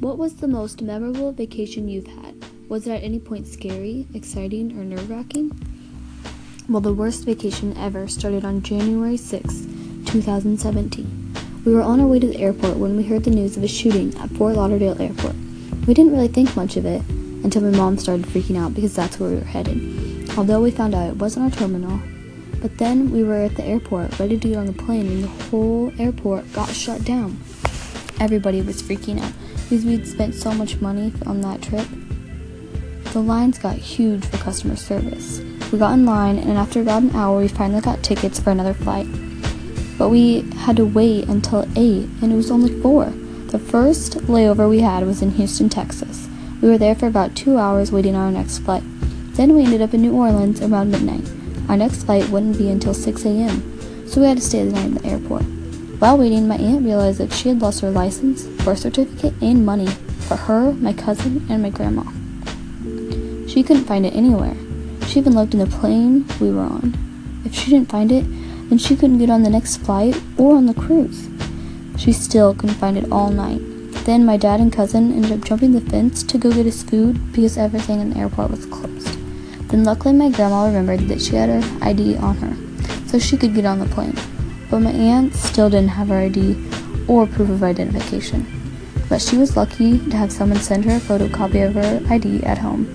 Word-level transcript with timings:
What 0.00 0.18
was 0.18 0.34
the 0.34 0.48
most 0.48 0.82
memorable 0.82 1.30
vacation 1.30 1.88
you've 1.88 2.08
had? 2.08 2.34
Was 2.68 2.86
it 2.88 2.90
at 2.90 3.04
any 3.04 3.20
point 3.20 3.46
scary, 3.46 4.08
exciting, 4.12 4.76
or 4.76 4.84
nerve 4.84 5.08
wracking? 5.08 5.52
Well, 6.68 6.80
the 6.80 6.92
worst 6.92 7.24
vacation 7.24 7.76
ever 7.76 8.08
started 8.08 8.44
on 8.44 8.62
January 8.62 9.16
6, 9.16 9.44
2017. 10.06 11.34
We 11.64 11.72
were 11.72 11.80
on 11.80 12.00
our 12.00 12.08
way 12.08 12.18
to 12.18 12.26
the 12.26 12.42
airport 12.42 12.76
when 12.76 12.96
we 12.96 13.04
heard 13.04 13.22
the 13.22 13.30
news 13.30 13.56
of 13.56 13.62
a 13.62 13.68
shooting 13.68 14.12
at 14.18 14.30
Fort 14.30 14.56
Lauderdale 14.56 15.00
Airport. 15.00 15.36
We 15.86 15.94
didn't 15.94 16.12
really 16.12 16.28
think 16.28 16.56
much 16.56 16.76
of 16.76 16.84
it 16.86 17.02
until 17.44 17.62
my 17.62 17.70
mom 17.70 17.96
started 17.96 18.26
freaking 18.26 18.58
out 18.58 18.74
because 18.74 18.96
that's 18.96 19.20
where 19.20 19.30
we 19.30 19.36
were 19.36 19.44
headed. 19.44 20.28
Although 20.36 20.60
we 20.60 20.72
found 20.72 20.96
out 20.96 21.08
it 21.08 21.16
wasn't 21.16 21.44
our 21.44 21.58
terminal, 21.58 22.00
but 22.60 22.78
then 22.78 23.12
we 23.12 23.22
were 23.22 23.42
at 23.42 23.54
the 23.54 23.64
airport 23.64 24.18
ready 24.18 24.40
to 24.40 24.48
get 24.48 24.58
on 24.58 24.66
the 24.66 24.72
plane 24.72 25.06
and 25.06 25.24
the 25.24 25.44
whole 25.44 25.92
airport 26.00 26.52
got 26.52 26.70
shut 26.70 27.04
down. 27.04 27.38
Everybody 28.18 28.60
was 28.60 28.82
freaking 28.82 29.20
out 29.20 29.32
because 29.64 29.84
we'd 29.84 30.06
spent 30.06 30.34
so 30.34 30.52
much 30.52 30.80
money 30.80 31.12
on 31.26 31.40
that 31.40 31.62
trip. 31.62 31.86
The 33.12 33.20
lines 33.20 33.58
got 33.58 33.76
huge 33.76 34.24
for 34.24 34.38
customer 34.38 34.76
service. 34.76 35.40
We 35.72 35.78
got 35.78 35.94
in 35.94 36.04
line, 36.04 36.38
and 36.38 36.58
after 36.58 36.80
about 36.80 37.02
an 37.02 37.14
hour, 37.14 37.38
we 37.38 37.48
finally 37.48 37.80
got 37.80 38.02
tickets 38.02 38.38
for 38.40 38.50
another 38.50 38.74
flight. 38.74 39.06
But 39.96 40.08
we 40.08 40.42
had 40.56 40.76
to 40.76 40.84
wait 40.84 41.28
until 41.28 41.62
8, 41.76 42.08
and 42.22 42.32
it 42.32 42.36
was 42.36 42.50
only 42.50 42.80
4. 42.80 43.06
The 43.48 43.58
first 43.58 44.18
layover 44.26 44.68
we 44.68 44.80
had 44.80 45.06
was 45.06 45.22
in 45.22 45.30
Houston, 45.32 45.68
Texas. 45.68 46.28
We 46.60 46.68
were 46.68 46.78
there 46.78 46.94
for 46.94 47.06
about 47.06 47.36
two 47.36 47.56
hours 47.56 47.92
waiting 47.92 48.16
on 48.16 48.26
our 48.26 48.42
next 48.42 48.58
flight. 48.58 48.82
Then 49.36 49.54
we 49.54 49.64
ended 49.64 49.82
up 49.82 49.94
in 49.94 50.02
New 50.02 50.14
Orleans 50.14 50.60
around 50.60 50.90
midnight. 50.90 51.30
Our 51.68 51.76
next 51.76 52.04
flight 52.04 52.28
wouldn't 52.30 52.58
be 52.58 52.68
until 52.68 52.94
6 52.94 53.24
a.m., 53.24 54.08
so 54.08 54.20
we 54.20 54.26
had 54.26 54.38
to 54.38 54.42
stay 54.42 54.64
the 54.64 54.72
night 54.72 54.86
in 54.86 54.94
the 54.94 55.06
airport. 55.06 55.44
While 55.98 56.18
waiting, 56.18 56.48
my 56.48 56.56
aunt 56.56 56.84
realized 56.84 57.18
that 57.18 57.32
she 57.32 57.48
had 57.48 57.62
lost 57.62 57.80
her 57.80 57.90
license, 57.90 58.44
birth 58.64 58.80
certificate, 58.80 59.34
and 59.40 59.64
money 59.64 59.86
for 60.28 60.36
her, 60.36 60.72
my 60.72 60.92
cousin, 60.92 61.46
and 61.48 61.62
my 61.62 61.70
grandma. 61.70 62.02
She 63.48 63.62
couldn't 63.62 63.84
find 63.84 64.04
it 64.04 64.14
anywhere. 64.14 64.56
She 65.06 65.20
even 65.20 65.34
looked 65.34 65.54
in 65.54 65.60
the 65.60 65.66
plane 65.66 66.26
we 66.40 66.50
were 66.50 66.62
on. 66.62 66.94
If 67.44 67.54
she 67.54 67.70
didn't 67.70 67.90
find 67.90 68.10
it, 68.10 68.24
then 68.68 68.78
she 68.78 68.96
couldn't 68.96 69.18
get 69.18 69.30
on 69.30 69.42
the 69.44 69.50
next 69.50 69.76
flight 69.78 70.20
or 70.36 70.56
on 70.56 70.66
the 70.66 70.74
cruise. 70.74 71.28
She 71.96 72.12
still 72.12 72.54
couldn't 72.54 72.76
find 72.76 72.98
it 72.98 73.12
all 73.12 73.30
night. 73.30 73.60
Then 74.04 74.26
my 74.26 74.36
dad 74.36 74.60
and 74.60 74.72
cousin 74.72 75.12
ended 75.12 75.32
up 75.32 75.44
jumping 75.44 75.72
the 75.72 75.80
fence 75.80 76.22
to 76.24 76.36
go 76.38 76.52
get 76.52 76.66
us 76.66 76.82
food 76.82 77.32
because 77.32 77.56
everything 77.56 78.00
in 78.00 78.10
the 78.10 78.18
airport 78.18 78.50
was 78.50 78.66
closed. 78.66 79.06
Then 79.68 79.84
luckily 79.84 80.14
my 80.14 80.30
grandma 80.30 80.66
remembered 80.66 81.08
that 81.08 81.22
she 81.22 81.36
had 81.36 81.48
her 81.48 81.86
ID 81.86 82.16
on 82.16 82.36
her, 82.36 82.56
so 83.06 83.18
she 83.18 83.36
could 83.36 83.54
get 83.54 83.64
on 83.64 83.78
the 83.78 83.86
plane. 83.86 84.16
But 84.70 84.80
my 84.80 84.90
aunt 84.90 85.34
still 85.34 85.70
didn't 85.70 85.90
have 85.90 86.08
her 86.08 86.18
ID 86.18 86.56
or 87.06 87.26
proof 87.26 87.50
of 87.50 87.62
identification. 87.62 88.46
But 89.08 89.20
she 89.20 89.36
was 89.36 89.56
lucky 89.56 89.98
to 89.98 90.16
have 90.16 90.32
someone 90.32 90.58
send 90.58 90.84
her 90.86 90.96
a 90.96 91.00
photocopy 91.00 91.66
of 91.66 91.74
her 91.74 92.02
ID 92.08 92.42
at 92.44 92.58
home. 92.58 92.86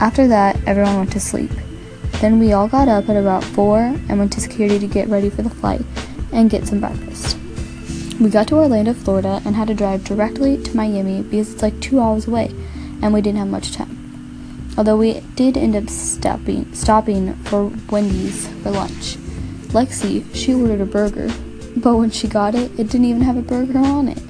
After 0.00 0.26
that, 0.28 0.56
everyone 0.66 0.96
went 0.96 1.12
to 1.12 1.20
sleep. 1.20 1.50
Then 2.20 2.38
we 2.38 2.52
all 2.52 2.68
got 2.68 2.88
up 2.88 3.08
at 3.08 3.16
about 3.16 3.44
4 3.44 3.78
and 3.80 4.18
went 4.18 4.32
to 4.32 4.40
security 4.40 4.78
to 4.78 4.86
get 4.86 5.08
ready 5.08 5.28
for 5.28 5.42
the 5.42 5.50
flight 5.50 5.82
and 6.32 6.50
get 6.50 6.66
some 6.66 6.80
breakfast. 6.80 7.36
We 8.20 8.30
got 8.30 8.48
to 8.48 8.56
Orlando, 8.56 8.94
Florida, 8.94 9.42
and 9.44 9.56
had 9.56 9.68
to 9.68 9.74
drive 9.74 10.04
directly 10.04 10.56
to 10.62 10.76
Miami 10.76 11.22
because 11.22 11.52
it's 11.52 11.62
like 11.62 11.80
two 11.80 12.00
hours 12.00 12.28
away, 12.28 12.54
and 13.02 13.12
we 13.12 13.20
didn't 13.20 13.38
have 13.38 13.48
much 13.48 13.72
time. 13.72 13.98
Although 14.78 14.96
we 14.96 15.20
did 15.34 15.56
end 15.56 15.76
up 15.76 15.90
stopping, 15.90 16.72
stopping 16.72 17.34
for 17.44 17.72
Wendy's 17.90 18.48
for 18.62 18.70
lunch. 18.70 19.16
Lexi, 19.72 20.24
she 20.34 20.54
ordered 20.54 20.80
a 20.80 20.86
burger, 20.86 21.28
but 21.76 21.96
when 21.96 22.10
she 22.10 22.28
got 22.28 22.54
it, 22.54 22.70
it 22.78 22.90
didn't 22.90 23.06
even 23.06 23.22
have 23.22 23.36
a 23.36 23.42
burger 23.42 23.78
on 23.78 24.08
it. 24.08 24.22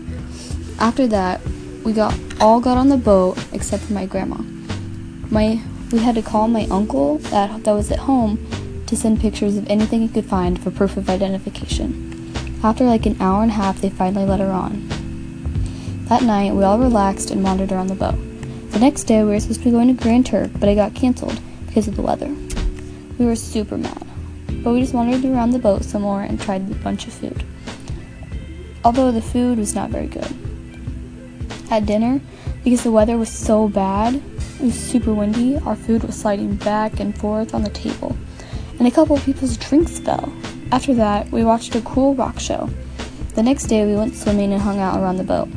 After 0.78 1.06
that, 1.08 1.40
we 1.84 1.92
got 1.92 2.16
all 2.40 2.60
got 2.60 2.78
on 2.78 2.88
the 2.88 2.96
boat 2.96 3.38
except 3.52 3.82
for 3.82 3.92
my 3.92 4.06
grandma. 4.06 4.40
My 5.30 5.60
we 5.90 5.98
had 5.98 6.14
to 6.14 6.22
call 6.22 6.48
my 6.48 6.66
uncle 6.70 7.18
that 7.18 7.64
that 7.64 7.72
was 7.72 7.90
at 7.90 7.98
home 7.98 8.38
to 8.86 8.96
send 8.96 9.20
pictures 9.20 9.56
of 9.56 9.68
anything 9.68 10.00
he 10.00 10.08
could 10.08 10.24
find 10.24 10.62
for 10.62 10.70
proof 10.70 10.96
of 10.96 11.10
identification. 11.10 12.32
After 12.62 12.84
like 12.84 13.04
an 13.06 13.20
hour 13.20 13.42
and 13.42 13.50
a 13.50 13.54
half, 13.54 13.80
they 13.80 13.90
finally 13.90 14.24
let 14.24 14.40
her 14.40 14.50
on. 14.50 14.88
That 16.08 16.22
night, 16.22 16.54
we 16.54 16.62
all 16.62 16.78
relaxed 16.78 17.30
and 17.30 17.42
wandered 17.42 17.72
around 17.72 17.88
the 17.88 17.94
boat. 17.94 18.16
The 18.70 18.78
next 18.78 19.04
day, 19.04 19.22
we 19.24 19.30
were 19.30 19.40
supposed 19.40 19.60
to 19.60 19.64
be 19.64 19.70
going 19.70 19.94
to 19.94 20.02
Grand 20.02 20.26
Turk, 20.26 20.50
but 20.58 20.68
it 20.68 20.76
got 20.76 20.94
canceled 20.94 21.40
because 21.66 21.88
of 21.88 21.96
the 21.96 22.02
weather. 22.02 22.34
We 23.18 23.26
were 23.26 23.36
super 23.36 23.76
mad, 23.76 24.06
but 24.62 24.72
we 24.72 24.80
just 24.80 24.94
wandered 24.94 25.24
around 25.24 25.50
the 25.50 25.58
boat 25.58 25.84
some 25.84 26.02
more 26.02 26.22
and 26.22 26.40
tried 26.40 26.70
a 26.70 26.74
bunch 26.76 27.06
of 27.06 27.12
food. 27.12 27.44
Although 28.84 29.12
the 29.12 29.22
food 29.22 29.58
was 29.58 29.74
not 29.74 29.90
very 29.90 30.06
good. 30.06 30.32
At 31.70 31.86
dinner, 31.86 32.20
because 32.64 32.82
the 32.82 32.92
weather 32.92 33.16
was 33.16 33.30
so 33.30 33.68
bad, 33.68 34.14
it 34.16 34.60
was 34.60 34.74
super 34.74 35.14
windy, 35.14 35.58
our 35.58 35.76
food 35.76 36.04
was 36.04 36.20
sliding 36.20 36.56
back 36.56 37.00
and 37.00 37.16
forth 37.16 37.54
on 37.54 37.62
the 37.62 37.70
table, 37.70 38.16
and 38.78 38.86
a 38.86 38.90
couple 38.90 39.16
of 39.16 39.24
people's 39.24 39.56
drinks 39.56 39.98
fell. 39.98 40.32
After 40.70 40.94
that, 40.94 41.30
we 41.30 41.44
watched 41.44 41.74
a 41.74 41.80
cool 41.82 42.14
rock 42.14 42.38
show. 42.38 42.70
The 43.34 43.42
next 43.42 43.66
day, 43.66 43.84
we 43.86 43.94
went 43.94 44.14
swimming 44.14 44.52
and 44.52 44.62
hung 44.62 44.78
out 44.78 45.00
around 45.00 45.16
the 45.16 45.24
boat. 45.24 45.48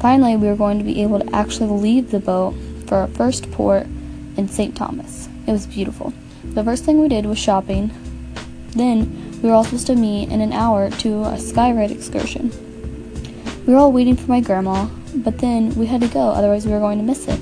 Finally, 0.00 0.36
we 0.36 0.48
were 0.48 0.56
going 0.56 0.78
to 0.78 0.84
be 0.84 1.02
able 1.02 1.20
to 1.20 1.34
actually 1.34 1.68
leave 1.68 2.10
the 2.10 2.20
boat 2.20 2.54
for 2.86 2.96
our 2.96 3.08
first 3.08 3.50
port 3.52 3.86
in 4.36 4.48
St. 4.48 4.74
Thomas. 4.74 5.28
It 5.46 5.52
was 5.52 5.66
beautiful. 5.66 6.12
The 6.44 6.64
first 6.64 6.84
thing 6.84 7.00
we 7.00 7.08
did 7.08 7.26
was 7.26 7.38
shopping. 7.38 7.90
Then, 8.72 9.40
we 9.42 9.48
were 9.48 9.54
all 9.54 9.64
supposed 9.64 9.86
to 9.88 9.96
meet 9.96 10.30
in 10.30 10.40
an 10.40 10.52
hour 10.52 10.90
to 10.90 11.24
a 11.24 11.36
skyride 11.36 11.90
excursion. 11.90 12.50
We 13.66 13.72
were 13.72 13.78
all 13.78 13.92
waiting 13.92 14.16
for 14.16 14.30
my 14.30 14.40
grandma, 14.40 14.88
but 15.14 15.38
then 15.38 15.74
we 15.74 15.86
had 15.86 16.00
to 16.02 16.08
go, 16.08 16.20
otherwise, 16.20 16.66
we 16.66 16.72
were 16.72 16.78
going 16.78 16.98
to 16.98 17.04
miss 17.04 17.26
it. 17.28 17.40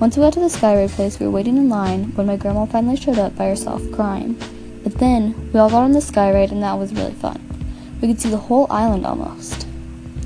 Once 0.00 0.16
we 0.16 0.22
got 0.22 0.32
to 0.34 0.40
the 0.40 0.46
skyride 0.46 0.90
place, 0.90 1.18
we 1.18 1.26
were 1.26 1.32
waiting 1.32 1.56
in 1.56 1.68
line 1.68 2.14
when 2.14 2.26
my 2.26 2.36
grandma 2.36 2.66
finally 2.66 2.96
showed 2.96 3.18
up 3.18 3.34
by 3.36 3.46
herself, 3.46 3.82
crying. 3.92 4.34
But 4.82 4.98
then, 4.98 5.50
we 5.52 5.60
all 5.60 5.70
got 5.70 5.84
on 5.84 5.92
the 5.92 6.00
skyride, 6.00 6.52
and 6.52 6.62
that 6.62 6.78
was 6.78 6.92
really 6.92 7.14
fun. 7.14 7.42
We 8.00 8.08
could 8.08 8.20
see 8.20 8.28
the 8.28 8.36
whole 8.36 8.66
island 8.70 9.06
almost. 9.06 9.66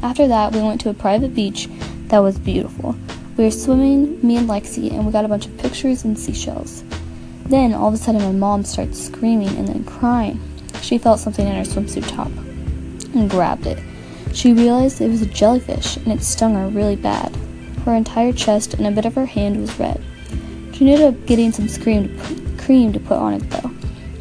After 0.03 0.27
that, 0.27 0.53
we 0.53 0.61
went 0.61 0.81
to 0.83 0.91
a 0.91 0.95
private 0.95 1.35
beach 1.35 1.69
that 2.09 2.19
was 2.19 2.39
beautiful. 2.39 2.97
We 3.37 3.45
were 3.45 3.51
swimming, 3.51 4.27
me 4.27 4.37
and 4.37 4.49
Lexi, 4.49 4.91
and 4.91 5.07
we 5.07 5.13
got 5.13 5.25
a 5.25 5.29
bunch 5.29 5.47
of 5.47 5.57
pictures 5.59 6.05
and 6.05 6.19
seashells. 6.19 6.83
Then, 7.51 7.75
all 7.75 7.89
of 7.89 7.95
a 7.95 7.97
sudden, 7.97 8.23
my 8.23 8.31
mom 8.31 8.63
started 8.63 8.95
screaming 8.95 9.49
and 9.49 9.67
then 9.67 9.83
crying. 9.83 10.41
She 10.83 10.99
felt 10.99 11.19
something 11.19 11.45
in 11.45 11.57
her 11.57 11.63
swimsuit 11.63 12.09
top 12.09 12.31
and 13.13 13.29
grabbed 13.29 13.67
it. 13.67 13.83
She 14.33 14.53
realized 14.53 15.01
it 15.01 15.11
was 15.11 15.23
a 15.23 15.27
jellyfish 15.27 15.97
and 15.97 16.13
it 16.13 16.23
stung 16.23 16.55
her 16.55 16.69
really 16.69 16.95
bad. 16.95 17.35
Her 17.85 17.95
entire 17.95 18.33
chest 18.33 18.75
and 18.75 18.87
a 18.87 18.93
bit 18.93 19.05
of 19.05 19.17
her 19.17 19.27
hand 19.27 19.61
was 19.61 19.77
red. 19.81 20.01
She 20.73 20.89
ended 20.89 21.13
up 21.13 21.27
getting 21.27 21.51
some 21.51 21.69
cream 21.83 22.09
to 22.09 22.23
put, 22.23 22.59
cream 22.59 22.93
to 22.93 23.01
put 23.01 23.19
on 23.19 23.35
it 23.35 23.51
though. 23.51 23.71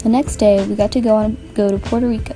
The 0.02 0.10
next 0.10 0.38
day, 0.38 0.66
we 0.66 0.74
got 0.74 0.92
to 0.94 1.02
go 1.02 1.14
on 1.16 1.38
go 1.54 1.70
to 1.70 1.78
Puerto 1.78 2.08
Rico. 2.08 2.36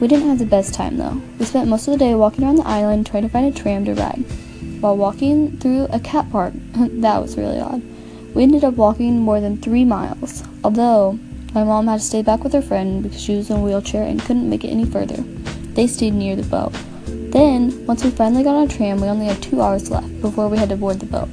We 0.00 0.06
didn't 0.06 0.28
have 0.28 0.38
the 0.38 0.46
best 0.46 0.74
time 0.74 0.96
though. 0.96 1.20
We 1.40 1.44
spent 1.44 1.68
most 1.68 1.88
of 1.88 1.92
the 1.94 1.98
day 1.98 2.14
walking 2.14 2.44
around 2.44 2.56
the 2.56 2.68
island 2.68 3.08
trying 3.08 3.24
to 3.24 3.28
find 3.28 3.52
a 3.52 3.58
tram 3.58 3.84
to 3.86 3.94
ride. 3.94 4.24
While 4.80 4.96
walking 4.96 5.58
through 5.58 5.88
a 5.90 5.98
cat 5.98 6.30
park, 6.30 6.52
that 6.74 7.20
was 7.20 7.36
really 7.36 7.58
odd. 7.58 7.82
We 8.34 8.44
ended 8.44 8.64
up 8.64 8.74
walking 8.74 9.18
more 9.18 9.40
than 9.40 9.56
three 9.56 9.84
miles, 9.84 10.44
although 10.62 11.18
my 11.52 11.64
mom 11.64 11.88
had 11.88 11.98
to 11.98 12.04
stay 12.04 12.22
back 12.22 12.44
with 12.44 12.52
her 12.52 12.62
friend 12.62 13.02
because 13.02 13.20
she 13.20 13.34
was 13.34 13.50
in 13.50 13.56
a 13.56 13.60
wheelchair 13.60 14.04
and 14.04 14.20
couldn't 14.20 14.48
make 14.48 14.64
it 14.64 14.68
any 14.68 14.84
further. 14.84 15.22
They 15.74 15.88
stayed 15.88 16.14
near 16.14 16.36
the 16.36 16.44
boat. 16.44 16.72
Then, 17.06 17.84
once 17.86 18.04
we 18.04 18.10
finally 18.10 18.44
got 18.44 18.54
on 18.54 18.68
a 18.68 18.68
tram, 18.68 19.00
we 19.00 19.08
only 19.08 19.26
had 19.26 19.42
two 19.42 19.60
hours 19.60 19.90
left 19.90 20.20
before 20.20 20.48
we 20.48 20.58
had 20.58 20.68
to 20.68 20.76
board 20.76 21.00
the 21.00 21.06
boat. 21.06 21.28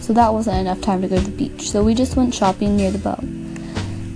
So 0.00 0.12
that 0.12 0.32
wasn't 0.32 0.58
enough 0.58 0.80
time 0.80 1.02
to 1.02 1.08
go 1.08 1.16
to 1.16 1.22
the 1.22 1.30
beach, 1.30 1.70
so 1.70 1.84
we 1.84 1.94
just 1.94 2.16
went 2.16 2.34
shopping 2.34 2.76
near 2.76 2.90
the 2.90 2.98
boat. 2.98 3.20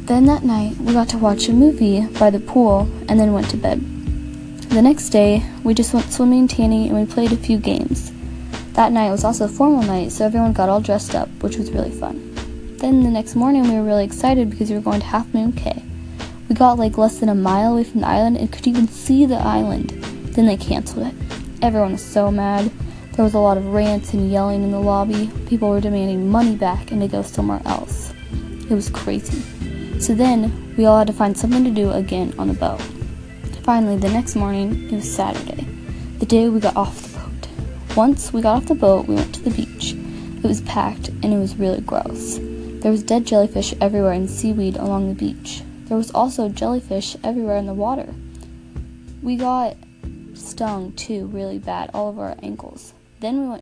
Then 0.06 0.26
that 0.26 0.42
night, 0.42 0.76
we 0.78 0.92
got 0.92 1.08
to 1.10 1.18
watch 1.18 1.48
a 1.48 1.52
movie 1.52 2.06
by 2.18 2.30
the 2.30 2.40
pool 2.40 2.88
and 3.08 3.20
then 3.20 3.32
went 3.32 3.50
to 3.50 3.56
bed. 3.56 3.80
The 4.70 4.82
next 4.82 5.10
day, 5.10 5.44
we 5.64 5.72
just 5.72 5.94
went 5.94 6.12
swimming, 6.12 6.48
tanning, 6.48 6.88
and 6.88 6.98
we 6.98 7.06
played 7.06 7.32
a 7.32 7.36
few 7.36 7.58
games. 7.58 8.12
That 8.78 8.92
night 8.92 9.10
was 9.10 9.24
also 9.24 9.46
a 9.46 9.48
formal 9.48 9.82
night, 9.82 10.12
so 10.12 10.24
everyone 10.24 10.52
got 10.52 10.68
all 10.68 10.80
dressed 10.80 11.16
up, 11.16 11.28
which 11.42 11.56
was 11.56 11.72
really 11.72 11.90
fun. 11.90 12.32
Then 12.76 13.02
the 13.02 13.10
next 13.10 13.34
morning, 13.34 13.64
we 13.64 13.74
were 13.74 13.82
really 13.82 14.04
excited 14.04 14.48
because 14.48 14.70
we 14.70 14.76
were 14.76 14.82
going 14.82 15.00
to 15.00 15.06
Half 15.06 15.34
Moon 15.34 15.50
Cay. 15.50 15.82
We 16.48 16.54
got 16.54 16.78
like 16.78 16.96
less 16.96 17.18
than 17.18 17.28
a 17.28 17.34
mile 17.34 17.72
away 17.72 17.82
from 17.82 18.02
the 18.02 18.06
island 18.06 18.36
and 18.36 18.52
could 18.52 18.68
even 18.68 18.86
see 18.86 19.26
the 19.26 19.34
island. 19.34 19.90
Then 20.36 20.46
they 20.46 20.56
canceled 20.56 21.08
it. 21.08 21.14
Everyone 21.60 21.90
was 21.90 22.04
so 22.04 22.30
mad. 22.30 22.70
There 23.14 23.24
was 23.24 23.34
a 23.34 23.40
lot 23.40 23.56
of 23.56 23.66
rants 23.66 24.12
and 24.12 24.30
yelling 24.30 24.62
in 24.62 24.70
the 24.70 24.78
lobby. 24.78 25.28
People 25.48 25.70
were 25.70 25.80
demanding 25.80 26.30
money 26.30 26.54
back 26.54 26.92
and 26.92 27.00
to 27.00 27.08
go 27.08 27.22
somewhere 27.22 27.60
else. 27.64 28.14
It 28.70 28.74
was 28.74 28.90
crazy. 28.90 29.42
So 29.98 30.14
then, 30.14 30.72
we 30.76 30.84
all 30.84 30.98
had 30.98 31.08
to 31.08 31.12
find 31.12 31.36
something 31.36 31.64
to 31.64 31.72
do 31.72 31.90
again 31.90 32.32
on 32.38 32.46
the 32.46 32.54
boat. 32.54 32.80
Finally, 33.64 33.96
the 33.96 34.08
next 34.08 34.36
morning, 34.36 34.84
it 34.84 34.92
was 34.92 35.12
Saturday, 35.12 35.66
the 36.20 36.26
day 36.26 36.48
we 36.48 36.60
got 36.60 36.76
off 36.76 37.02
the. 37.02 37.17
Once 37.98 38.32
we 38.32 38.40
got 38.40 38.58
off 38.58 38.66
the 38.66 38.76
boat, 38.76 39.08
we 39.08 39.16
went 39.16 39.34
to 39.34 39.42
the 39.42 39.50
beach. 39.50 39.92
It 39.92 40.46
was 40.46 40.60
packed 40.60 41.08
and 41.08 41.34
it 41.34 41.36
was 41.36 41.56
really 41.56 41.80
gross. 41.80 42.38
There 42.40 42.92
was 42.92 43.02
dead 43.02 43.26
jellyfish 43.26 43.74
everywhere 43.80 44.12
and 44.12 44.30
seaweed 44.30 44.76
along 44.76 45.08
the 45.08 45.16
beach. 45.16 45.64
There 45.86 45.96
was 45.96 46.12
also 46.12 46.48
jellyfish 46.48 47.16
everywhere 47.24 47.56
in 47.56 47.66
the 47.66 47.74
water. 47.74 48.14
We 49.20 49.34
got 49.34 49.76
stung 50.34 50.92
too 50.92 51.26
really 51.26 51.58
bad 51.58 51.90
all 51.92 52.10
over 52.10 52.22
our 52.22 52.36
ankles. 52.40 52.94
Then 53.18 53.40
we 53.40 53.48
went 53.48 53.56